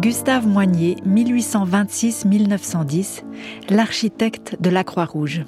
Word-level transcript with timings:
Gustave 0.00 0.46
Moignier, 0.46 0.96
1826-1910, 1.06 3.22
l'architecte 3.68 4.56
de 4.58 4.70
la 4.70 4.82
Croix-Rouge. 4.82 5.42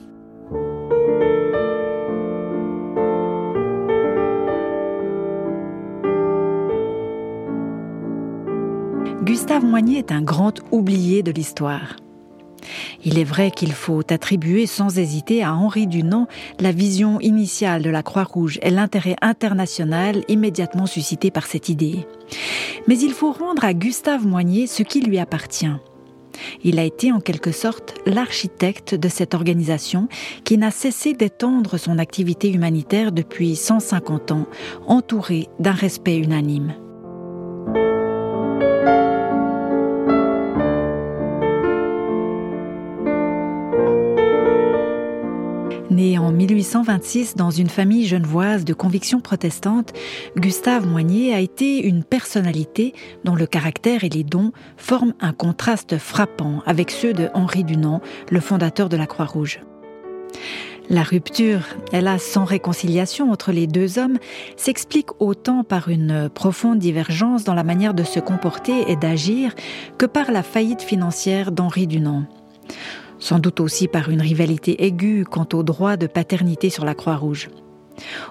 Gustave 9.23 9.65
Moignier 9.65 10.01
est 10.01 10.13
un 10.13 10.21
grand 10.21 10.61
oublié 10.71 11.23
de 11.23 11.33
l'histoire. 11.33 11.97
Il 13.05 13.19
est 13.19 13.25
vrai 13.25 13.51
qu'il 13.51 13.73
faut 13.73 14.03
attribuer 14.11 14.67
sans 14.67 14.99
hésiter 14.99 15.43
à 15.43 15.55
Henri 15.55 15.87
Dunant 15.87 16.29
la 16.61 16.73
vision 16.73 17.21
initiale 17.21 17.83
de 17.83 17.91
la 17.91 18.03
Croix-Rouge 18.03 18.59
et 18.63 18.71
l'intérêt 18.71 19.17
international 19.23 20.23
immédiatement 20.29 20.87
suscité 20.87 21.31
par 21.31 21.47
cette 21.47 21.69
idée. 21.69 22.07
Mais 22.87 22.99
il 22.99 23.13
faut 23.13 23.33
rendre 23.33 23.65
à 23.65 23.75
Gustave 23.75 24.27
Moignier 24.27 24.67
ce 24.67 24.83
qui 24.83 25.01
lui 25.01 25.19
appartient. 25.19 25.67
Il 26.65 26.79
a 26.79 26.85
été 26.85 27.13
en 27.13 27.21
quelque 27.21 27.53
sorte 27.53 27.95
l'architecte 28.07 28.95
de 28.95 29.09
cette 29.09 29.35
organisation 29.35 30.09
qui 30.45 30.57
n'a 30.59 30.71
cessé 30.71 31.13
d'étendre 31.13 31.79
son 31.79 31.99
activité 31.99 32.51
humanitaire 32.51 33.13
depuis 33.13 33.57
150 33.57 34.33
ans, 34.33 34.47
entourée 34.87 35.49
d'un 35.59 35.73
respect 35.73 36.17
unanime. 36.17 36.75
Né 46.03 46.19
en 46.19 46.33
1826 46.33 47.37
dans 47.37 47.53
une 47.53 47.69
famille 47.69 48.09
genevoise 48.09 48.65
de 48.65 48.75
conviction 48.75 49.21
protestante, 49.21 49.93
Gustave 50.37 50.85
Moignier 50.85 51.33
a 51.33 51.39
été 51.39 51.79
une 51.87 52.03
personnalité 52.03 52.93
dont 53.23 53.37
le 53.37 53.47
caractère 53.47 54.03
et 54.03 54.09
les 54.09 54.25
dons 54.25 54.51
forment 54.77 55.15
un 55.21 55.33
contraste 55.33 55.99
frappant 55.99 56.61
avec 56.67 56.91
ceux 56.91 57.13
de 57.13 57.29
Henri 57.35 57.63
Dunant, 57.63 58.01
le 58.31 58.41
fondateur 58.41 58.89
de 58.89 58.97
la 58.97 59.07
Croix-Rouge. 59.07 59.61
La 60.91 61.05
rupture, 61.05 61.61
hélas 61.93 62.25
sans 62.25 62.45
réconciliation 62.45 63.31
entre 63.31 63.53
les 63.53 63.69
deux 63.69 64.01
hommes, 64.01 64.19
s'explique 64.57 65.11
autant 65.21 65.63
par 65.63 65.89
une 65.89 66.29
profonde 66.29 66.81
divergence 66.81 67.45
dans 67.45 67.55
la 67.55 67.63
manière 67.63 67.95
de 67.95 68.03
se 68.03 68.19
comporter 68.19 68.91
et 68.91 68.97
d'agir 68.97 69.55
que 69.99 70.07
par 70.07 70.33
la 70.33 70.43
faillite 70.43 70.83
financière 70.83 71.53
d'Henri 71.53 71.87
Dunant 71.87 72.25
sans 73.23 73.39
doute 73.39 73.61
aussi 73.61 73.87
par 73.87 74.11
une 74.11 74.21
rivalité 74.21 74.85
aiguë 74.85 75.25
quant 75.25 75.47
au 75.53 75.63
droit 75.63 75.97
de 75.97 76.09
paternité 76.09 76.71
sur 76.71 76.85
la 76.85 76.97
Croix-Rouge. 76.97 77.51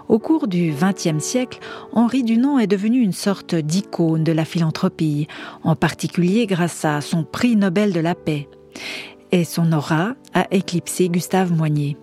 Au 0.09 0.19
cours 0.19 0.49
du 0.49 0.73
XXe 0.73 1.23
siècle, 1.23 1.59
Henri 1.93 2.23
Dunant 2.23 2.59
est 2.59 2.67
devenu 2.67 2.99
une 3.01 3.13
sorte 3.13 3.55
d'icône 3.55 4.25
de 4.25 4.33
la 4.33 4.43
philanthropie, 4.43 5.27
en 5.63 5.77
particulier 5.77 6.45
grâce 6.45 6.83
à 6.83 6.99
son 6.99 7.23
prix 7.23 7.55
Nobel 7.55 7.93
de 7.93 8.01
la 8.01 8.15
paix. 8.15 8.49
Et 9.31 9.45
son 9.45 9.71
aura 9.71 10.15
a 10.33 10.45
éclipsé 10.51 11.07
Gustave 11.07 11.53
Moignier. 11.53 11.95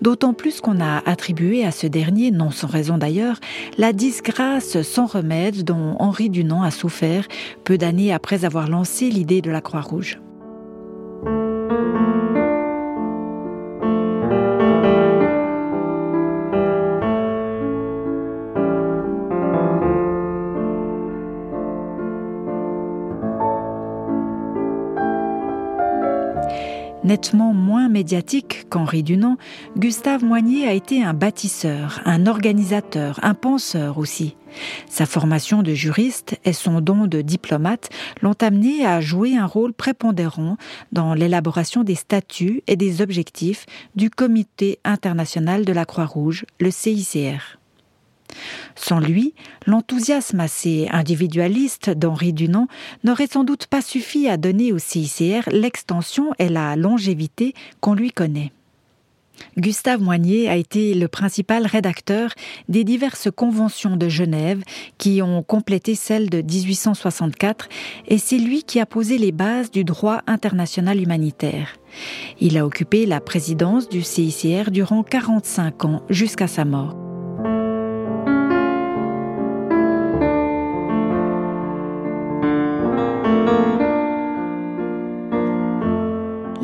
D'autant 0.00 0.32
plus 0.32 0.60
qu'on 0.60 0.80
a 0.80 1.02
attribué 1.06 1.64
à 1.64 1.72
ce 1.72 1.88
dernier, 1.88 2.30
non 2.30 2.52
sans 2.52 2.68
raison 2.68 2.98
d'ailleurs, 2.98 3.40
la 3.78 3.92
disgrâce 3.92 4.80
sans 4.82 5.06
remède 5.06 5.64
dont 5.64 5.96
Henri 5.98 6.30
Dunant 6.30 6.62
a 6.62 6.70
souffert 6.70 7.26
peu 7.64 7.78
d'années 7.78 8.12
après 8.12 8.44
avoir 8.44 8.68
lancé 8.68 9.10
l'idée 9.10 9.40
de 9.40 9.50
la 9.50 9.60
Croix-Rouge. 9.60 10.20
Thank 11.68 11.96
you. 11.96 12.03
Nettement 27.04 27.52
moins 27.52 27.90
médiatique 27.90 28.66
qu'Henri 28.70 29.02
Dunant, 29.02 29.36
Gustave 29.76 30.24
Moignier 30.24 30.66
a 30.66 30.72
été 30.72 31.04
un 31.04 31.12
bâtisseur, 31.12 32.00
un 32.06 32.26
organisateur, 32.26 33.20
un 33.22 33.34
penseur 33.34 33.98
aussi. 33.98 34.36
Sa 34.88 35.04
formation 35.04 35.62
de 35.62 35.74
juriste 35.74 36.38
et 36.46 36.54
son 36.54 36.80
don 36.80 37.06
de 37.06 37.20
diplomate 37.20 37.90
l'ont 38.22 38.36
amené 38.40 38.86
à 38.86 39.02
jouer 39.02 39.36
un 39.36 39.44
rôle 39.44 39.74
prépondérant 39.74 40.56
dans 40.92 41.12
l'élaboration 41.12 41.84
des 41.84 41.94
statuts 41.94 42.62
et 42.68 42.76
des 42.76 43.02
objectifs 43.02 43.66
du 43.96 44.08
Comité 44.08 44.78
international 44.84 45.66
de 45.66 45.72
la 45.74 45.84
Croix-Rouge, 45.84 46.46
le 46.58 46.70
CICR. 46.70 47.58
Sans 48.86 49.00
lui, 49.00 49.32
l'enthousiasme 49.66 50.40
assez 50.40 50.88
individualiste 50.92 51.88
d'Henri 51.88 52.34
Dunant 52.34 52.68
n'aurait 53.02 53.28
sans 53.28 53.42
doute 53.42 53.66
pas 53.66 53.80
suffi 53.80 54.28
à 54.28 54.36
donner 54.36 54.74
au 54.74 54.78
CICR 54.78 55.48
l'extension 55.50 56.32
et 56.38 56.50
la 56.50 56.76
longévité 56.76 57.54
qu'on 57.80 57.94
lui 57.94 58.10
connaît. 58.10 58.52
Gustave 59.56 60.02
Moignier 60.02 60.50
a 60.50 60.56
été 60.56 60.92
le 60.92 61.08
principal 61.08 61.64
rédacteur 61.66 62.34
des 62.68 62.84
diverses 62.84 63.30
conventions 63.34 63.96
de 63.96 64.10
Genève 64.10 64.62
qui 64.98 65.22
ont 65.22 65.42
complété 65.42 65.94
celle 65.94 66.28
de 66.28 66.42
1864 66.42 67.70
et 68.08 68.18
c'est 68.18 68.36
lui 68.36 68.64
qui 68.64 68.80
a 68.80 68.86
posé 68.86 69.16
les 69.16 69.32
bases 69.32 69.70
du 69.70 69.84
droit 69.84 70.20
international 70.26 71.00
humanitaire. 71.00 71.78
Il 72.38 72.58
a 72.58 72.66
occupé 72.66 73.06
la 73.06 73.22
présidence 73.22 73.88
du 73.88 74.02
CICR 74.02 74.70
durant 74.70 75.02
45 75.02 75.86
ans 75.86 76.02
jusqu'à 76.10 76.48
sa 76.48 76.66
mort. 76.66 77.13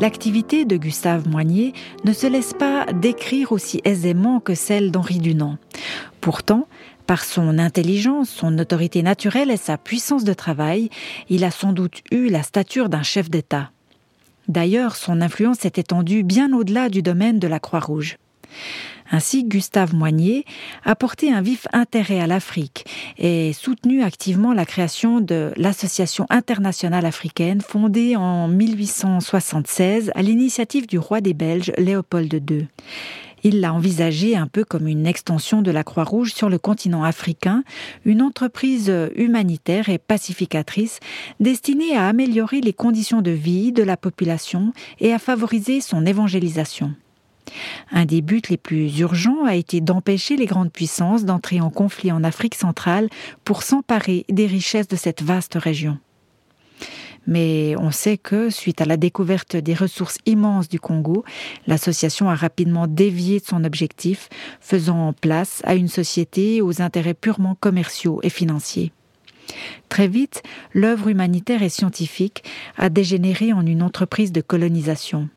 L'activité 0.01 0.65
de 0.65 0.77
Gustave 0.77 1.29
Moignier 1.29 1.73
ne 2.05 2.11
se 2.11 2.25
laisse 2.25 2.53
pas 2.53 2.87
décrire 2.91 3.51
aussi 3.51 3.81
aisément 3.85 4.39
que 4.39 4.55
celle 4.55 4.89
d'Henri 4.89 5.19
Dunant. 5.19 5.59
Pourtant, 6.21 6.67
par 7.05 7.23
son 7.23 7.59
intelligence, 7.59 8.27
son 8.27 8.57
autorité 8.57 9.03
naturelle 9.03 9.51
et 9.51 9.57
sa 9.57 9.77
puissance 9.77 10.23
de 10.23 10.33
travail, 10.33 10.89
il 11.29 11.43
a 11.43 11.51
sans 11.51 11.71
doute 11.71 12.01
eu 12.09 12.29
la 12.29 12.41
stature 12.41 12.89
d'un 12.89 13.03
chef 13.03 13.29
d'État. 13.29 13.69
D'ailleurs, 14.47 14.95
son 14.95 15.21
influence 15.21 15.59
s'est 15.59 15.73
étendue 15.75 16.23
bien 16.23 16.51
au-delà 16.51 16.89
du 16.89 17.03
domaine 17.03 17.37
de 17.37 17.47
la 17.47 17.59
Croix-Rouge. 17.59 18.17
Ainsi, 19.11 19.43
Gustave 19.43 19.93
Moignier 19.93 20.45
a 20.85 20.95
porté 20.95 21.33
un 21.33 21.41
vif 21.41 21.67
intérêt 21.73 22.21
à 22.21 22.27
l'Afrique 22.27 22.85
et 23.17 23.51
soutenu 23.51 24.03
activement 24.03 24.53
la 24.53 24.65
création 24.65 25.19
de 25.19 25.51
l'Association 25.57 26.25
internationale 26.29 27.05
africaine 27.05 27.59
fondée 27.59 28.15
en 28.15 28.47
1876 28.47 30.11
à 30.15 30.21
l'initiative 30.21 30.87
du 30.87 30.97
roi 30.97 31.19
des 31.19 31.33
Belges 31.33 31.73
Léopold 31.77 32.33
II. 32.49 32.67
Il 33.43 33.59
l'a 33.59 33.73
envisagé 33.73 34.37
un 34.37 34.47
peu 34.47 34.63
comme 34.63 34.87
une 34.87 35.07
extension 35.07 35.61
de 35.61 35.71
la 35.71 35.83
Croix-Rouge 35.83 36.33
sur 36.33 36.49
le 36.49 36.59
continent 36.59 37.03
africain, 37.03 37.63
une 38.05 38.21
entreprise 38.21 38.93
humanitaire 39.15 39.89
et 39.89 39.97
pacificatrice 39.97 40.99
destinée 41.39 41.95
à 41.95 42.07
améliorer 42.07 42.61
les 42.61 42.73
conditions 42.73 43.21
de 43.21 43.31
vie 43.31 43.71
de 43.71 43.83
la 43.83 43.97
population 43.97 44.73
et 44.99 45.11
à 45.11 45.19
favoriser 45.19 45.81
son 45.81 46.05
évangélisation. 46.05 46.93
Un 47.91 48.05
des 48.05 48.21
buts 48.21 48.41
les 48.49 48.57
plus 48.57 48.99
urgents 48.99 49.45
a 49.45 49.55
été 49.55 49.81
d'empêcher 49.81 50.35
les 50.35 50.45
grandes 50.45 50.71
puissances 50.71 51.25
d'entrer 51.25 51.61
en 51.61 51.69
conflit 51.69 52.11
en 52.11 52.23
Afrique 52.23 52.55
centrale 52.55 53.09
pour 53.43 53.63
s'emparer 53.63 54.25
des 54.29 54.47
richesses 54.47 54.87
de 54.87 54.95
cette 54.95 55.21
vaste 55.21 55.55
région. 55.55 55.97
Mais 57.27 57.75
on 57.77 57.91
sait 57.91 58.17
que, 58.17 58.49
suite 58.49 58.81
à 58.81 58.85
la 58.85 58.97
découverte 58.97 59.55
des 59.55 59.73
ressources 59.73 60.17
immenses 60.25 60.67
du 60.67 60.79
Congo, 60.79 61.23
l'association 61.67 62.29
a 62.29 62.35
rapidement 62.35 62.87
dévié 62.87 63.39
de 63.39 63.45
son 63.45 63.63
objectif, 63.63 64.29
faisant 64.59 65.13
place 65.13 65.61
à 65.63 65.75
une 65.75 65.87
société 65.87 66.61
aux 66.61 66.81
intérêts 66.81 67.13
purement 67.13 67.55
commerciaux 67.59 68.19
et 68.23 68.29
financiers. 68.29 68.91
Très 69.89 70.07
vite, 70.07 70.41
l'œuvre 70.73 71.09
humanitaire 71.09 71.61
et 71.61 71.69
scientifique 71.69 72.43
a 72.77 72.89
dégénéré 72.89 73.53
en 73.53 73.65
une 73.65 73.83
entreprise 73.83 74.31
de 74.31 74.41
colonisation. 74.41 75.29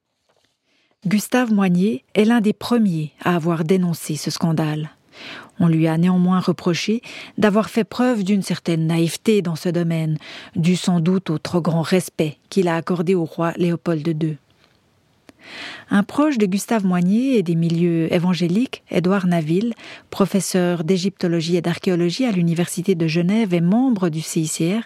Gustave 1.06 1.52
Moignier 1.52 2.02
est 2.14 2.24
l'un 2.24 2.40
des 2.40 2.54
premiers 2.54 3.12
à 3.22 3.36
avoir 3.36 3.64
dénoncé 3.64 4.16
ce 4.16 4.30
scandale. 4.30 4.88
On 5.60 5.68
lui 5.68 5.86
a 5.86 5.98
néanmoins 5.98 6.40
reproché 6.40 7.02
d'avoir 7.36 7.68
fait 7.68 7.84
preuve 7.84 8.24
d'une 8.24 8.40
certaine 8.40 8.86
naïveté 8.86 9.42
dans 9.42 9.54
ce 9.54 9.68
domaine, 9.68 10.16
dû 10.56 10.76
sans 10.76 11.00
doute 11.00 11.28
au 11.28 11.36
trop 11.36 11.60
grand 11.60 11.82
respect 11.82 12.38
qu'il 12.48 12.68
a 12.68 12.76
accordé 12.76 13.14
au 13.14 13.26
roi 13.26 13.52
Léopold 13.58 14.06
II. 14.06 14.38
Un 15.90 16.02
proche 16.02 16.38
de 16.38 16.46
Gustave 16.46 16.84
Moignier 16.84 17.38
et 17.38 17.42
des 17.42 17.54
milieux 17.54 18.12
évangéliques, 18.12 18.82
Édouard 18.90 19.26
Naville, 19.26 19.74
professeur 20.10 20.84
d'égyptologie 20.84 21.56
et 21.56 21.60
d'archéologie 21.60 22.24
à 22.24 22.32
l'Université 22.32 22.94
de 22.94 23.06
Genève 23.06 23.54
et 23.54 23.60
membre 23.60 24.08
du 24.08 24.20
CICR, 24.20 24.82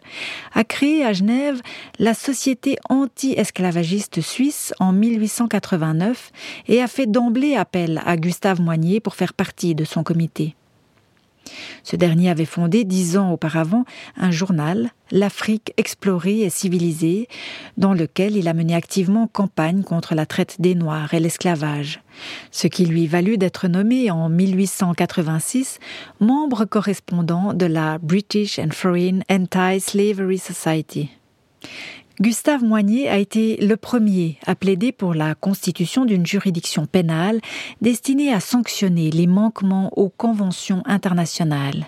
a 0.55 0.64
créé 0.64 1.05
à 1.05 1.12
Genève 1.12 1.60
la 1.99 2.14
Société 2.14 2.76
anti-esclavagiste 2.88 4.20
suisse 4.20 4.75
en 4.81 4.93
1889 4.93 6.32
et 6.69 6.82
a 6.82 6.88
fait 6.88 7.06
d'emblée 7.06 7.55
appel 7.55 8.00
à 8.05 8.16
Gustave 8.16 8.60
Moignier 8.60 9.00
pour 9.00 9.14
faire 9.14 9.34
partie 9.34 9.75
de 9.75 9.84
son 9.84 10.02
comité. 10.02 10.55
Ce 11.82 11.96
dernier 11.96 12.30
avait 12.30 12.44
fondé 12.44 12.84
dix 12.84 13.16
ans 13.16 13.32
auparavant 13.32 13.84
un 14.16 14.30
journal, 14.30 14.90
L'Afrique 15.10 15.72
explorée 15.78 16.40
et 16.40 16.50
civilisée, 16.50 17.28
dans 17.78 17.94
lequel 17.94 18.36
il 18.36 18.46
a 18.46 18.52
mené 18.52 18.74
activement 18.74 19.26
campagne 19.26 19.82
contre 19.82 20.14
la 20.14 20.26
traite 20.26 20.60
des 20.60 20.74
Noirs 20.74 21.14
et 21.14 21.20
l'esclavage, 21.20 22.02
ce 22.50 22.66
qui 22.66 22.84
lui 22.84 23.06
valut 23.06 23.38
d'être 23.38 23.68
nommé 23.68 24.10
en 24.10 24.28
1886 24.28 25.78
membre 26.20 26.66
correspondant 26.66 27.54
de 27.54 27.64
la 27.64 27.96
British 27.98 28.58
and 28.58 28.72
Foreign 28.72 29.22
Anti-Slavery 29.30 30.38
Society. 30.38 31.10
Gustave 32.20 32.65
Moignet 32.65 33.09
a 33.09 33.17
été 33.19 33.56
le 33.59 33.76
premier 33.76 34.38
à 34.44 34.56
plaider 34.56 34.91
pour 34.91 35.15
la 35.15 35.37
constitution 35.37 36.05
d'une 36.05 36.26
juridiction 36.26 36.85
pénale 36.87 37.41
destinée 37.81 38.32
à 38.32 38.41
sanctionner 38.41 39.12
les 39.12 39.29
manquements 39.29 39.97
aux 39.97 40.09
conventions 40.09 40.82
internationales. 40.85 41.87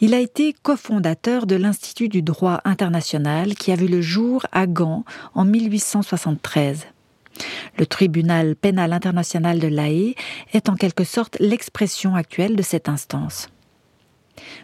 Il 0.00 0.12
a 0.12 0.18
été 0.18 0.56
cofondateur 0.64 1.46
de 1.46 1.54
l'Institut 1.54 2.08
du 2.08 2.20
droit 2.20 2.60
international 2.64 3.54
qui 3.54 3.70
a 3.70 3.76
vu 3.76 3.86
le 3.86 4.00
jour 4.00 4.44
à 4.50 4.66
Gand 4.66 5.04
en 5.34 5.44
1873. 5.44 6.88
Le 7.78 7.86
tribunal 7.86 8.56
pénal 8.56 8.92
international 8.92 9.60
de 9.60 9.68
l'AE 9.68 10.16
est 10.52 10.68
en 10.68 10.74
quelque 10.74 11.04
sorte 11.04 11.36
l'expression 11.38 12.16
actuelle 12.16 12.56
de 12.56 12.62
cette 12.62 12.88
instance. 12.88 13.48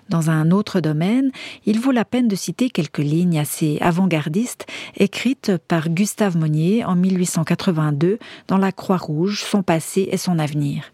Dans 0.09 0.31
un 0.31 0.51
autre 0.51 0.81
domaine, 0.81 1.31
il 1.65 1.81
vaut 1.81 1.93
la 1.93 2.05
peine 2.05 2.29
de 2.29 2.37
citer 2.37 2.71
quelques 2.71 2.99
lignes 2.99 3.39
assez 3.39 3.79
avant-gardistes 3.81 4.67
écrites 4.97 5.57
par 5.69 5.89
Gustave 5.89 6.37
Monnier 6.37 6.85
en 6.85 6.95
1882 6.95 8.19
dans 8.49 8.59
La 8.59 8.73
Croix-Rouge, 8.73 9.43
son 9.43 9.63
passé 9.63 10.09
et 10.11 10.17
son 10.17 10.39
avenir. 10.39 10.93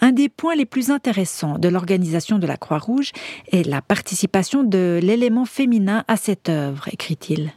Un 0.00 0.12
des 0.12 0.28
points 0.28 0.56
les 0.56 0.66
plus 0.66 0.90
intéressants 0.90 1.58
de 1.58 1.68
l'organisation 1.68 2.38
de 2.38 2.46
la 2.46 2.56
Croix-Rouge 2.56 3.12
est 3.52 3.66
la 3.66 3.80
participation 3.80 4.64
de 4.64 4.98
l'élément 5.02 5.44
féminin 5.44 6.04
à 6.08 6.16
cette 6.16 6.48
œuvre, 6.48 6.88
écrit-il. 6.92 7.52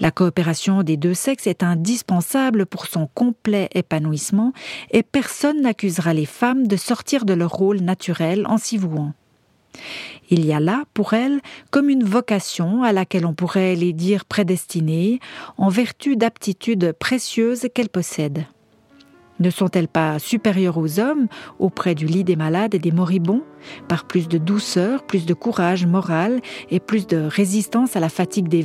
La 0.00 0.10
coopération 0.10 0.82
des 0.82 0.96
deux 0.96 1.14
sexes 1.14 1.46
est 1.46 1.62
indispensable 1.62 2.66
pour 2.66 2.86
son 2.86 3.06
complet 3.06 3.68
épanouissement 3.74 4.52
et 4.90 5.02
personne 5.02 5.62
n'accusera 5.62 6.14
les 6.14 6.26
femmes 6.26 6.66
de 6.66 6.76
sortir 6.76 7.24
de 7.24 7.34
leur 7.34 7.50
rôle 7.50 7.80
naturel 7.80 8.46
en 8.46 8.58
s'y 8.58 8.78
vouant. 8.78 9.12
Il 10.30 10.44
y 10.44 10.52
a 10.52 10.60
là, 10.60 10.84
pour 10.94 11.14
elles, 11.14 11.40
comme 11.70 11.90
une 11.90 12.04
vocation 12.04 12.82
à 12.82 12.92
laquelle 12.92 13.26
on 13.26 13.34
pourrait 13.34 13.74
les 13.74 13.92
dire 13.92 14.24
prédestinées, 14.24 15.20
en 15.58 15.68
vertu 15.68 16.16
d'aptitudes 16.16 16.92
précieuses 16.98 17.66
qu'elles 17.74 17.88
possèdent. 17.88 18.46
Ne 19.40 19.50
sont-elles 19.50 19.88
pas 19.88 20.18
supérieures 20.18 20.76
aux 20.76 21.00
hommes 21.00 21.26
auprès 21.58 21.94
du 21.94 22.06
lit 22.06 22.24
des 22.24 22.36
malades 22.36 22.74
et 22.74 22.78
des 22.78 22.92
moribonds, 22.92 23.42
par 23.88 24.04
plus 24.04 24.28
de 24.28 24.36
douceur, 24.36 25.02
plus 25.04 25.24
de 25.24 25.34
courage 25.34 25.86
moral 25.86 26.40
et 26.70 26.78
plus 26.78 27.06
de 27.06 27.16
résistance 27.16 27.96
à 27.96 28.00
la 28.00 28.10
fatigue 28.10 28.48
des 28.48 28.62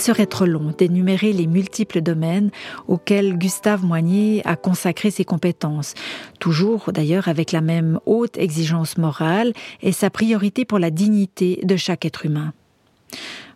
il 0.00 0.02
serait 0.02 0.24
trop 0.24 0.46
long 0.46 0.72
d'énumérer 0.78 1.34
les 1.34 1.46
multiples 1.46 2.00
domaines 2.00 2.50
auxquels 2.88 3.36
Gustave 3.36 3.84
Moignet 3.84 4.40
a 4.46 4.56
consacré 4.56 5.10
ses 5.10 5.26
compétences, 5.26 5.92
toujours 6.38 6.90
d'ailleurs 6.90 7.28
avec 7.28 7.52
la 7.52 7.60
même 7.60 8.00
haute 8.06 8.38
exigence 8.38 8.96
morale 8.96 9.52
et 9.82 9.92
sa 9.92 10.08
priorité 10.08 10.64
pour 10.64 10.78
la 10.78 10.90
dignité 10.90 11.60
de 11.64 11.76
chaque 11.76 12.06
être 12.06 12.24
humain. 12.24 12.54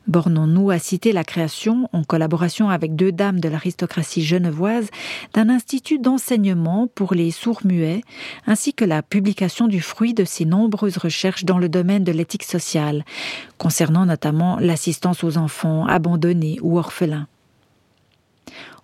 Bornons-nous 0.06 0.70
à 0.70 0.78
citer 0.78 1.12
la 1.12 1.24
création, 1.24 1.88
en 1.92 2.04
collaboration 2.04 2.68
avec 2.68 2.94
deux 2.94 3.10
dames 3.10 3.40
de 3.40 3.48
l'aristocratie 3.48 4.22
genevoise, 4.22 4.88
d'un 5.32 5.48
institut 5.48 5.98
d'enseignement 5.98 6.88
pour 6.94 7.14
les 7.14 7.30
sourds-muets, 7.30 8.02
ainsi 8.46 8.74
que 8.74 8.84
la 8.84 9.02
publication 9.02 9.66
du 9.66 9.80
fruit 9.80 10.12
de 10.12 10.24
ses 10.24 10.44
nombreuses 10.44 10.98
recherches 10.98 11.44
dans 11.44 11.58
le 11.58 11.70
domaine 11.70 12.04
de 12.04 12.12
l'éthique 12.12 12.44
sociale, 12.44 13.04
concernant 13.56 14.04
notamment 14.04 14.58
l'assistance 14.60 15.24
aux 15.24 15.38
enfants 15.38 15.86
abandonnés 15.86 16.58
ou 16.60 16.78
orphelins. 16.78 17.26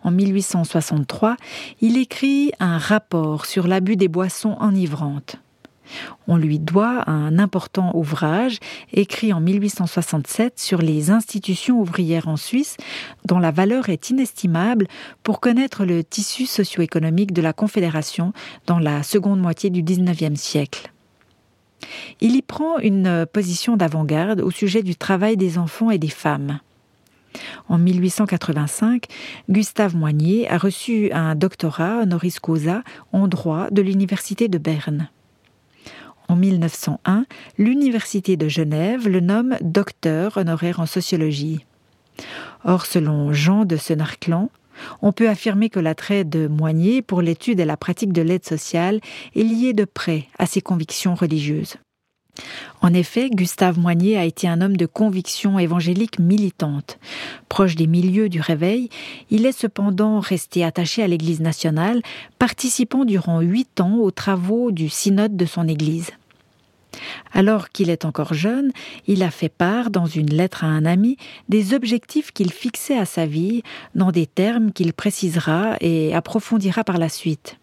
En 0.02 0.10
1863, 0.10 1.36
il 1.82 1.98
écrit 1.98 2.52
un 2.60 2.78
rapport 2.78 3.44
sur 3.44 3.66
l'abus 3.66 3.96
des 3.96 4.08
boissons 4.08 4.56
enivrantes. 4.58 5.36
On 6.28 6.36
lui 6.36 6.58
doit 6.58 7.08
un 7.08 7.38
important 7.38 7.90
ouvrage 7.94 8.58
écrit 8.92 9.32
en 9.32 9.40
1867 9.40 10.58
sur 10.58 10.78
les 10.82 11.10
institutions 11.10 11.80
ouvrières 11.80 12.28
en 12.28 12.36
Suisse, 12.36 12.76
dont 13.24 13.38
la 13.38 13.50
valeur 13.50 13.88
est 13.88 14.10
inestimable 14.10 14.86
pour 15.22 15.40
connaître 15.40 15.84
le 15.84 16.04
tissu 16.04 16.46
socio-économique 16.46 17.32
de 17.32 17.42
la 17.42 17.52
Confédération 17.52 18.32
dans 18.66 18.78
la 18.78 19.02
seconde 19.02 19.40
moitié 19.40 19.70
du 19.70 19.82
XIXe 19.82 20.38
siècle. 20.38 20.92
Il 22.20 22.36
y 22.36 22.42
prend 22.42 22.78
une 22.78 23.26
position 23.32 23.76
d'avant-garde 23.76 24.40
au 24.40 24.50
sujet 24.50 24.82
du 24.82 24.96
travail 24.96 25.36
des 25.36 25.58
enfants 25.58 25.90
et 25.90 25.98
des 25.98 26.08
femmes. 26.08 26.60
En 27.68 27.78
1885, 27.78 29.06
Gustave 29.48 29.96
Moignet 29.96 30.48
a 30.48 30.58
reçu 30.58 31.10
un 31.12 31.34
doctorat 31.34 32.00
honoris 32.02 32.40
causa 32.40 32.82
en 33.12 33.28
droit 33.28 33.70
de 33.70 33.82
l'Université 33.82 34.48
de 34.48 34.58
Berne. 34.58 35.08
En 36.30 36.36
1901, 36.36 37.26
l'Université 37.58 38.36
de 38.36 38.46
Genève 38.46 39.08
le 39.08 39.18
nomme 39.18 39.56
docteur 39.62 40.36
honoraire 40.36 40.78
en 40.78 40.86
sociologie. 40.86 41.66
Or, 42.64 42.86
selon 42.86 43.32
Jean 43.32 43.64
de 43.64 43.76
Senarclan, 43.76 44.48
on 45.02 45.10
peut 45.10 45.28
affirmer 45.28 45.70
que 45.70 45.80
l'attrait 45.80 46.22
de 46.22 46.46
Moignet 46.46 47.02
pour 47.02 47.20
l'étude 47.20 47.58
et 47.58 47.64
la 47.64 47.76
pratique 47.76 48.12
de 48.12 48.22
l'aide 48.22 48.46
sociale 48.46 49.00
est 49.34 49.42
lié 49.42 49.72
de 49.72 49.84
près 49.84 50.28
à 50.38 50.46
ses 50.46 50.60
convictions 50.60 51.16
religieuses. 51.16 51.78
En 52.80 52.94
effet, 52.94 53.28
Gustave 53.28 53.80
Moignet 53.80 54.16
a 54.16 54.24
été 54.24 54.46
un 54.46 54.60
homme 54.60 54.76
de 54.76 54.86
conviction 54.86 55.58
évangélique 55.58 56.20
militante. 56.20 57.00
Proche 57.48 57.74
des 57.74 57.88
milieux 57.88 58.28
du 58.28 58.40
réveil, 58.40 58.88
il 59.30 59.46
est 59.46 59.58
cependant 59.58 60.20
resté 60.20 60.62
attaché 60.62 61.02
à 61.02 61.08
l'Église 61.08 61.40
nationale, 61.40 62.02
participant 62.38 63.04
durant 63.04 63.40
huit 63.40 63.80
ans 63.80 63.96
aux 63.96 64.12
travaux 64.12 64.70
du 64.70 64.88
synode 64.88 65.36
de 65.36 65.44
son 65.44 65.66
Église. 65.66 66.12
Alors 67.32 67.70
qu'il 67.70 67.90
est 67.90 68.04
encore 68.04 68.34
jeune, 68.34 68.72
il 69.06 69.22
a 69.22 69.30
fait 69.30 69.48
part, 69.48 69.90
dans 69.90 70.06
une 70.06 70.30
lettre 70.30 70.64
à 70.64 70.68
un 70.68 70.84
ami, 70.84 71.16
des 71.48 71.74
objectifs 71.74 72.32
qu'il 72.32 72.52
fixait 72.52 72.98
à 72.98 73.04
sa 73.04 73.26
vie, 73.26 73.62
dans 73.94 74.12
des 74.12 74.26
termes 74.26 74.72
qu'il 74.72 74.92
précisera 74.92 75.76
et 75.80 76.14
approfondira 76.14 76.84
par 76.84 76.98
la 76.98 77.08
suite. 77.08 77.56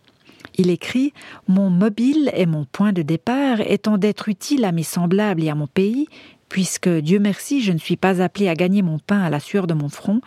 Il 0.58 0.70
écrit 0.70 1.14
Mon 1.48 1.70
mobile 1.70 2.32
et 2.34 2.46
mon 2.46 2.66
point 2.66 2.94
de 2.94 3.02
départ 3.02 3.62
étant 3.62 3.98
d'être 3.98 4.30
utile 4.30 4.66
à 4.66 4.72
mes 4.72 4.84
semblables 4.84 5.44
et 5.44 5.50
à 5.50 5.56
mon 5.56 5.68
pays, 5.68 6.08
puisque 6.50 6.90
Dieu 6.90 7.20
merci, 7.20 7.62
je 7.62 7.72
ne 7.72 7.78
suis 7.78 7.98
pas 7.98 8.22
appelé 8.22 8.48
à 8.48 8.56
gagner 8.56 8.82
mon 8.82 9.00
pain 9.00 9.22
à 9.22 9.30
la 9.30 9.40
sueur 9.40 9.68
de 9.68 9.74
mon 9.74 9.90
front, 9.90 10.22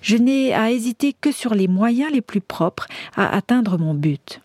je 0.00 0.16
n'ai 0.16 0.54
à 0.54 0.70
hésiter 0.70 1.12
que 1.12 1.32
sur 1.32 1.54
les 1.54 1.68
moyens 1.68 2.12
les 2.12 2.22
plus 2.22 2.40
propres 2.40 2.86
à 3.14 3.34
atteindre 3.36 3.78
mon 3.78 3.94
but. 3.94 4.40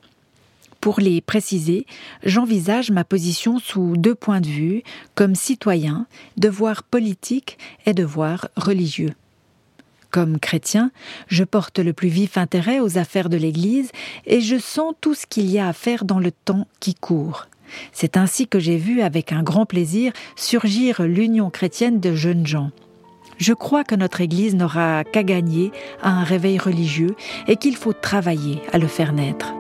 Pour 0.82 1.00
les 1.00 1.22
préciser, 1.22 1.86
j'envisage 2.24 2.90
ma 2.90 3.04
position 3.04 3.60
sous 3.60 3.96
deux 3.98 4.16
points 4.16 4.42
de 4.42 4.48
vue, 4.48 4.82
comme 5.14 5.36
citoyen, 5.36 6.08
devoir 6.38 6.82
politique 6.82 7.60
et 7.86 7.94
devoir 7.94 8.48
religieux. 8.58 9.14
Comme 10.10 10.40
chrétien, 10.40 10.92
je 11.28 11.44
porte 11.44 11.78
le 11.78 11.94
plus 11.94 12.10
vif 12.10 12.36
intérêt 12.36 12.80
aux 12.80 12.98
affaires 12.98 13.30
de 13.30 13.38
l'Église 13.38 13.92
et 14.26 14.42
je 14.42 14.58
sens 14.58 14.96
tout 15.00 15.14
ce 15.14 15.28
qu'il 15.28 15.52
y 15.52 15.60
a 15.60 15.68
à 15.68 15.74
faire 15.74 16.04
dans 16.04 16.20
le 16.20 16.32
temps 16.32 16.68
qui 16.80 16.96
court. 16.96 17.48
C'est 17.94 18.18
ainsi 18.18 18.48
que 18.48 18.60
j'ai 18.60 18.78
vu 18.78 19.02
avec 19.02 19.32
un 19.32 19.44
grand 19.44 19.68
plaisir 19.68 20.12
surgir 20.36 21.04
l'Union 21.04 21.52
chrétienne 21.52 22.00
de 22.00 22.16
jeunes 22.16 22.48
gens. 22.48 22.72
Je 23.38 23.54
crois 23.54 23.84
que 23.84 23.96
notre 23.96 24.20
Église 24.20 24.56
n'aura 24.56 25.04
qu'à 25.04 25.24
gagner 25.24 25.72
à 26.02 26.10
un 26.10 26.24
réveil 26.24 26.58
religieux 26.58 27.16
et 27.48 27.56
qu'il 27.56 27.76
faut 27.76 27.94
travailler 27.94 28.62
à 28.74 28.80
le 28.80 28.88
faire 28.88 29.14
naître. 29.14 29.54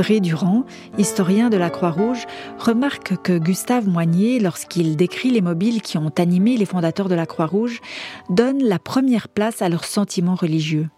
André 0.00 0.20
Durand, 0.20 0.64
historien 0.96 1.50
de 1.50 1.58
la 1.58 1.68
Croix-Rouge, 1.68 2.24
remarque 2.58 3.18
que 3.18 3.36
Gustave 3.36 3.86
Moignet, 3.86 4.38
lorsqu'il 4.38 4.96
décrit 4.96 5.30
les 5.30 5.42
mobiles 5.42 5.82
qui 5.82 5.98
ont 5.98 6.10
animé 6.16 6.56
les 6.56 6.64
fondateurs 6.64 7.10
de 7.10 7.14
la 7.14 7.26
Croix-Rouge, 7.26 7.82
donne 8.30 8.62
la 8.62 8.78
première 8.78 9.28
place 9.28 9.60
à 9.60 9.68
leurs 9.68 9.84
sentiments 9.84 10.36
religieux. 10.36 10.88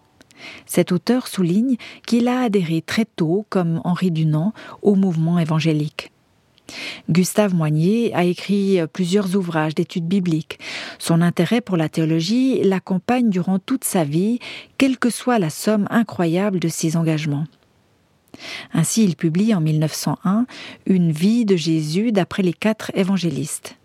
Cet 0.65 0.93
auteur 0.93 1.27
souligne 1.27 1.75
qu'il 2.07 2.29
a 2.29 2.43
adhéré 2.43 2.81
très 2.81 3.03
tôt, 3.03 3.45
comme 3.49 3.81
Henri 3.83 4.09
Dunant, 4.09 4.53
au 4.81 4.95
mouvement 4.95 5.37
évangélique. 5.37 6.13
Gustave 7.09 7.53
Moignier 7.53 8.15
a 8.15 8.23
écrit 8.23 8.79
plusieurs 8.93 9.35
ouvrages 9.35 9.75
d'études 9.75 10.07
bibliques. 10.07 10.59
Son 10.97 11.21
intérêt 11.21 11.59
pour 11.59 11.75
la 11.75 11.89
théologie 11.89 12.63
l'accompagne 12.63 13.29
durant 13.29 13.59
toute 13.59 13.83
sa 13.83 14.05
vie, 14.05 14.39
quelle 14.77 14.97
que 14.97 15.09
soit 15.09 15.39
la 15.39 15.49
somme 15.49 15.87
incroyable 15.89 16.61
de 16.61 16.69
ses 16.69 16.95
engagements. 16.95 17.47
Ainsi, 18.73 19.03
il 19.03 19.15
publie 19.15 19.53
en 19.53 19.61
1901 19.61 20.45
Une 20.85 21.11
vie 21.11 21.45
de 21.45 21.55
Jésus 21.55 22.11
d'après 22.11 22.43
les 22.43 22.53
quatre 22.53 22.91
évangélistes. 22.95 23.77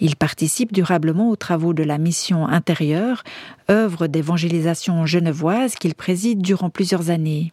Il 0.00 0.16
participe 0.16 0.72
durablement 0.72 1.30
aux 1.30 1.36
travaux 1.36 1.74
de 1.74 1.82
la 1.82 1.98
mission 1.98 2.46
intérieure, 2.46 3.22
œuvre 3.70 4.06
d'évangélisation 4.06 5.04
genevoise 5.06 5.74
qu'il 5.74 5.94
préside 5.94 6.40
durant 6.40 6.70
plusieurs 6.70 7.10
années. 7.10 7.52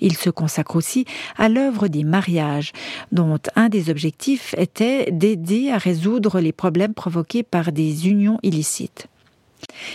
Il 0.00 0.16
se 0.16 0.30
consacre 0.30 0.76
aussi 0.76 1.04
à 1.36 1.48
l'œuvre 1.48 1.88
des 1.88 2.04
mariages, 2.04 2.72
dont 3.12 3.38
un 3.54 3.68
des 3.68 3.90
objectifs 3.90 4.54
était 4.58 5.10
d'aider 5.10 5.70
à 5.70 5.78
résoudre 5.78 6.40
les 6.40 6.52
problèmes 6.52 6.94
provoqués 6.94 7.42
par 7.42 7.72
des 7.72 8.08
unions 8.08 8.38
illicites. 8.42 9.08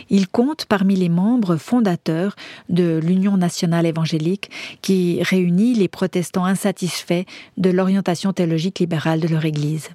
Il 0.10 0.28
compte 0.28 0.66
parmi 0.66 0.96
les 0.96 1.10
membres 1.10 1.58
fondateurs 1.58 2.36
de 2.70 3.00
l'Union 3.04 3.38
nationale 3.38 3.86
évangélique 3.86 4.50
qui 4.82 5.22
réunit 5.24 5.74
les 5.74 5.88
protestants 5.88 6.46
insatisfaits 6.46 7.26
de 7.58 7.70
l'orientation 7.70 8.34
théologique 8.34 8.80
libérale 8.80 9.20
de 9.20 9.28
leur 9.28 9.46
Église. 9.46 9.90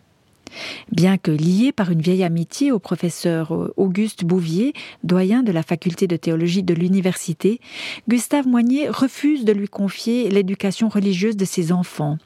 Bien 0.92 1.18
que 1.18 1.30
lié 1.30 1.72
par 1.72 1.90
une 1.90 2.00
vieille 2.00 2.22
amitié 2.22 2.70
au 2.70 2.78
professeur 2.78 3.72
Auguste 3.76 4.24
Bouvier, 4.24 4.72
doyen 5.02 5.42
de 5.42 5.52
la 5.52 5.62
faculté 5.62 6.06
de 6.06 6.16
théologie 6.16 6.62
de 6.62 6.74
l'université, 6.74 7.60
Gustave 8.08 8.46
Moignet 8.46 8.88
refuse 8.88 9.44
de 9.44 9.52
lui 9.52 9.68
confier 9.68 10.30
l'éducation 10.30 10.88
religieuse 10.88 11.36
de 11.36 11.44
ses 11.44 11.72
enfants. 11.72 12.18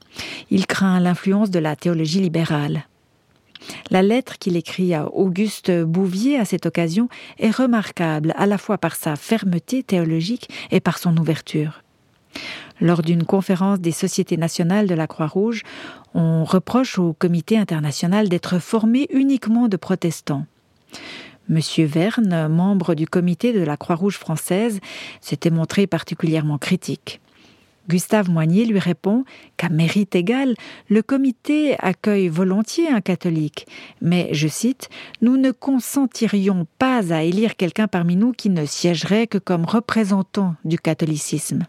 Il 0.50 0.67
craint 0.67 1.00
l'influence 1.00 1.50
de 1.50 1.59
la 1.59 1.76
théologie 1.76 2.21
libérale. 2.21 2.85
La 3.91 4.03
lettre 4.03 4.38
qu'il 4.38 4.57
écrit 4.57 4.95
à 4.95 5.07
Auguste 5.12 5.71
Bouvier 5.71 6.38
à 6.38 6.45
cette 6.45 6.67
occasion 6.67 7.09
est 7.38 7.50
remarquable 7.50 8.35
à 8.37 8.47
la 8.47 8.59
fois 8.59 8.79
par 8.79 8.95
sa 8.97 9.17
fermeté 9.17 9.83
théologique 9.83 10.49
et 10.71 10.81
par 10.81 10.99
son 10.99 11.17
ouverture. 11.17 11.83
Lors 12.81 13.03
d'une 13.03 13.25
conférence 13.25 13.81
des 13.81 13.93
sociétés 13.93 14.37
nationales 14.37 14.87
de 14.87 14.95
la 14.95 15.07
Croix-Rouge, 15.07 15.62
on 16.15 16.45
reproche 16.45 16.99
au 16.99 17.12
comité 17.12 17.59
international 17.59 18.29
d'être 18.29 18.59
formé 18.59 19.09
uniquement 19.11 19.69
de 19.69 19.77
protestants. 19.77 20.47
Monsieur 21.49 21.87
Verne, 21.87 22.49
membre 22.49 22.95
du 22.95 23.07
comité 23.07 23.53
de 23.53 23.61
la 23.61 23.77
Croix-Rouge 23.77 24.19
française, 24.19 24.81
s'était 25.21 25.50
montré 25.50 25.87
particulièrement 25.87 26.59
critique. 26.59 27.21
Gustave 27.88 28.30
Moignier 28.30 28.64
lui 28.64 28.78
répond 28.78 29.25
qu'à 29.57 29.68
mérite 29.68 30.14
égal, 30.14 30.54
le 30.88 31.02
comité 31.02 31.76
accueille 31.78 32.28
volontiers 32.28 32.88
un 32.88 33.00
catholique, 33.00 33.66
mais, 34.02 34.28
je 34.33 34.49
cite, 34.49 34.88
nous 35.23 35.37
ne 35.37 35.50
consentirions 35.50 36.66
pas 36.78 37.12
à 37.12 37.23
élire 37.23 37.57
quelqu'un 37.57 37.88
parmi 37.88 38.16
nous 38.16 38.33
qui 38.33 38.50
ne 38.50 38.66
siégerait 38.66 39.26
que 39.26 39.38
comme 39.38 39.64
représentant 39.64 40.54
du 40.64 40.78
catholicisme. 40.78 41.64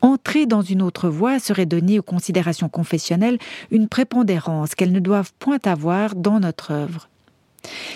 Entrer 0.00 0.46
dans 0.46 0.62
une 0.62 0.82
autre 0.82 1.08
voie 1.08 1.38
serait 1.38 1.66
donner 1.66 1.98
aux 1.98 2.02
considérations 2.02 2.68
confessionnelles 2.68 3.38
une 3.70 3.88
prépondérance 3.88 4.74
qu'elles 4.74 4.92
ne 4.92 5.00
doivent 5.00 5.32
point 5.38 5.58
avoir 5.64 6.14
dans 6.16 6.40
notre 6.40 6.72
œuvre. 6.72 7.08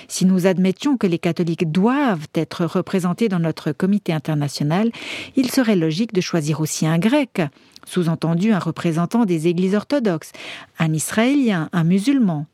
Si 0.08 0.24
nous 0.24 0.46
admettions 0.46 0.96
que 0.96 1.06
les 1.06 1.18
catholiques 1.18 1.70
doivent 1.70 2.28
être 2.34 2.64
représentés 2.64 3.28
dans 3.28 3.38
notre 3.38 3.72
comité 3.72 4.12
international, 4.12 4.90
il 5.36 5.50
serait 5.50 5.76
logique 5.76 6.12
de 6.12 6.20
choisir 6.20 6.60
aussi 6.60 6.86
un 6.86 6.98
grec, 6.98 7.42
sous-entendu 7.86 8.52
un 8.52 8.58
représentant 8.58 9.24
des 9.24 9.48
églises 9.48 9.74
orthodoxes, 9.74 10.32
un 10.78 10.92
israélien, 10.92 11.68
un 11.72 11.84
musulman. 11.84 12.46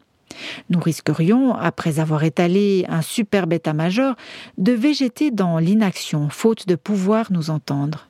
Nous 0.71 0.81
risquerions, 0.81 1.55
après 1.55 2.01
avoir 2.01 2.25
étalé 2.25 2.85
un 2.89 3.03
superbe 3.03 3.53
état-major, 3.53 4.17
de 4.59 4.73
végéter 4.73 5.31
dans 5.31 5.59
l'inaction, 5.59 6.29
faute 6.29 6.67
de 6.67 6.75
pouvoir 6.75 7.31
nous 7.31 7.51
entendre. 7.51 8.09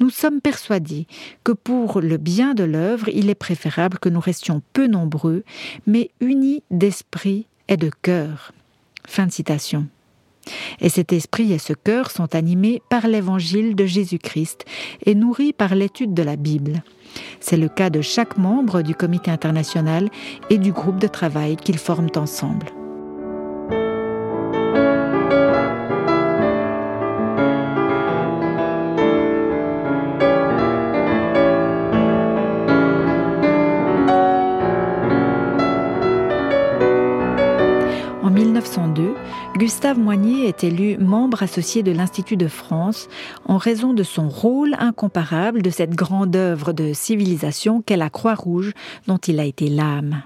Nous 0.00 0.10
sommes 0.10 0.40
persuadés 0.40 1.06
que 1.44 1.52
pour 1.52 2.00
le 2.00 2.16
bien 2.16 2.54
de 2.54 2.64
l'œuvre, 2.64 3.08
il 3.08 3.30
est 3.30 3.34
préférable 3.34 3.98
que 3.98 4.08
nous 4.08 4.20
restions 4.20 4.62
peu 4.72 4.86
nombreux, 4.86 5.44
mais 5.86 6.10
unis 6.20 6.62
d'esprit 6.70 7.46
et 7.68 7.76
de 7.76 7.90
cœur. 8.02 8.52
Fin 9.06 9.26
de 9.26 9.32
citation. 9.32 9.86
Et 10.80 10.88
cet 10.88 11.12
esprit 11.12 11.52
et 11.52 11.58
ce 11.58 11.72
cœur 11.72 12.10
sont 12.10 12.34
animés 12.34 12.82
par 12.90 13.06
l'évangile 13.06 13.74
de 13.74 13.86
Jésus-Christ 13.86 14.64
et 15.06 15.14
nourris 15.14 15.52
par 15.52 15.74
l'étude 15.74 16.14
de 16.14 16.22
la 16.22 16.36
Bible. 16.36 16.82
C'est 17.40 17.56
le 17.56 17.68
cas 17.68 17.90
de 17.90 18.00
chaque 18.00 18.36
membre 18.36 18.82
du 18.82 18.94
comité 18.94 19.30
international 19.30 20.10
et 20.50 20.58
du 20.58 20.72
groupe 20.72 20.98
de 20.98 21.06
travail 21.06 21.56
qu'ils 21.56 21.78
forment 21.78 22.10
ensemble. 22.16 22.83
Gustave 39.56 39.98
Moignier 39.98 40.48
est 40.48 40.64
élu 40.64 40.96
membre 40.98 41.42
associé 41.42 41.82
de 41.82 41.92
l'Institut 41.92 42.36
de 42.36 42.48
France 42.48 43.08
en 43.46 43.56
raison 43.56 43.92
de 43.92 44.02
son 44.02 44.28
rôle 44.28 44.74
incomparable 44.78 45.62
de 45.62 45.70
cette 45.70 45.94
grande 45.94 46.34
œuvre 46.34 46.72
de 46.72 46.92
civilisation 46.92 47.82
qu'est 47.82 47.96
la 47.96 48.10
Croix-Rouge 48.10 48.72
dont 49.06 49.18
il 49.18 49.38
a 49.38 49.44
été 49.44 49.68
l'âme. 49.68 50.22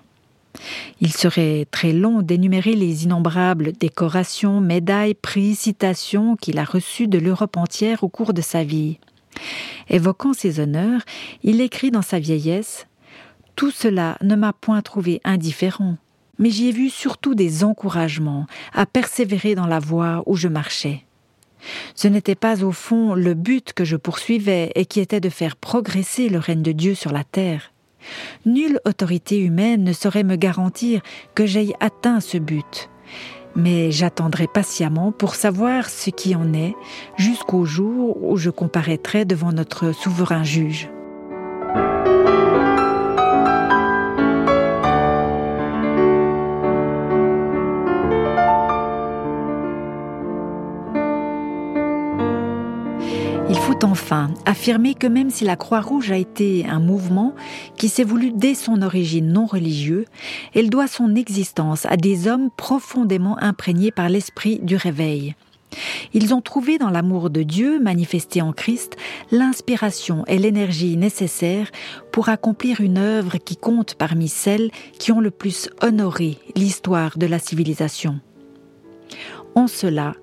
Il 1.00 1.12
serait 1.12 1.66
très 1.70 1.92
long 1.92 2.22
d'énumérer 2.22 2.74
les 2.74 3.04
innombrables 3.04 3.72
décorations, 3.72 4.60
médailles, 4.60 5.14
prix, 5.14 5.54
citations 5.54 6.36
qu'il 6.36 6.58
a 6.58 6.64
reçues 6.64 7.08
de 7.08 7.18
l'Europe 7.18 7.56
entière 7.56 8.02
au 8.02 8.08
cours 8.08 8.32
de 8.32 8.40
sa 8.40 8.64
vie. 8.64 8.98
Évoquant 9.90 10.32
ses 10.32 10.58
honneurs, 10.58 11.02
il 11.42 11.60
écrit 11.60 11.90
dans 11.90 12.02
sa 12.02 12.18
vieillesse 12.18 12.86
Tout 13.56 13.70
cela 13.70 14.16
ne 14.22 14.36
m'a 14.36 14.52
point 14.54 14.80
trouvé 14.80 15.20
indifférent 15.24 15.96
mais 16.38 16.50
j'y 16.50 16.68
ai 16.68 16.72
vu 16.72 16.90
surtout 16.90 17.34
des 17.34 17.64
encouragements 17.64 18.46
à 18.72 18.86
persévérer 18.86 19.54
dans 19.54 19.66
la 19.66 19.78
voie 19.78 20.22
où 20.26 20.36
je 20.36 20.48
marchais. 20.48 21.04
Ce 21.94 22.08
n'était 22.08 22.34
pas 22.34 22.62
au 22.62 22.72
fond 22.72 23.14
le 23.14 23.34
but 23.34 23.72
que 23.72 23.84
je 23.84 23.96
poursuivais 23.96 24.70
et 24.74 24.86
qui 24.86 25.00
était 25.00 25.20
de 25.20 25.28
faire 25.28 25.56
progresser 25.56 26.28
le 26.28 26.38
règne 26.38 26.62
de 26.62 26.72
Dieu 26.72 26.94
sur 26.94 27.12
la 27.12 27.24
terre. 27.24 27.72
Nulle 28.46 28.80
autorité 28.84 29.38
humaine 29.38 29.84
ne 29.84 29.92
saurait 29.92 30.22
me 30.22 30.36
garantir 30.36 31.00
que 31.34 31.46
j'aille 31.46 31.74
atteint 31.80 32.20
ce 32.20 32.38
but. 32.38 32.88
Mais 33.56 33.90
j'attendrai 33.90 34.46
patiemment 34.46 35.10
pour 35.10 35.34
savoir 35.34 35.88
ce 35.88 36.10
qui 36.10 36.36
en 36.36 36.52
est 36.52 36.74
jusqu'au 37.16 37.64
jour 37.64 38.22
où 38.22 38.36
je 38.36 38.50
comparaîtrai 38.50 39.24
devant 39.24 39.52
notre 39.52 39.92
souverain 39.92 40.44
juge. 40.44 40.88
Affirmer 54.48 54.94
que 54.94 55.06
même 55.06 55.28
si 55.28 55.44
la 55.44 55.56
Croix-Rouge 55.56 56.10
a 56.10 56.16
été 56.16 56.64
un 56.66 56.80
mouvement 56.80 57.34
qui 57.76 57.90
s'est 57.90 58.02
voulu 58.02 58.32
dès 58.32 58.54
son 58.54 58.80
origine 58.80 59.30
non 59.30 59.44
religieux, 59.44 60.06
elle 60.54 60.70
doit 60.70 60.86
son 60.86 61.14
existence 61.14 61.84
à 61.84 61.98
des 61.98 62.28
hommes 62.28 62.48
profondément 62.56 63.38
imprégnés 63.42 63.90
par 63.90 64.08
l'esprit 64.08 64.58
du 64.62 64.74
réveil. 64.74 65.34
Ils 66.14 66.32
ont 66.32 66.40
trouvé 66.40 66.78
dans 66.78 66.88
l'amour 66.88 67.28
de 67.28 67.42
Dieu 67.42 67.78
manifesté 67.78 68.40
en 68.40 68.52
Christ 68.54 68.96
l'inspiration 69.30 70.24
et 70.26 70.38
l'énergie 70.38 70.96
nécessaires 70.96 71.70
pour 72.10 72.30
accomplir 72.30 72.80
une 72.80 72.96
œuvre 72.96 73.36
qui 73.36 73.58
compte 73.58 73.96
parmi 73.96 74.28
celles 74.28 74.70
qui 74.98 75.12
ont 75.12 75.20
le 75.20 75.30
plus 75.30 75.68
honoré 75.82 76.38
l'histoire 76.56 77.18
de 77.18 77.26
la 77.26 77.38
civilisation. 77.38 78.18
En 79.54 79.66
cela, 79.66 80.14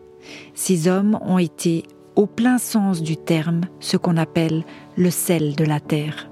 ces 0.55 0.87
hommes 0.87 1.19
ont 1.21 1.37
été 1.37 1.83
au 2.15 2.25
plein 2.25 2.57
sens 2.57 3.01
du 3.01 3.17
terme 3.17 3.61
ce 3.79 3.97
qu'on 3.97 4.17
appelle 4.17 4.63
le 4.95 5.09
sel 5.09 5.55
de 5.55 5.65
la 5.65 5.79
terre. 5.79 6.29